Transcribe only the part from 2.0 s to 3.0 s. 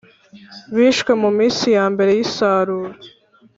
y isarura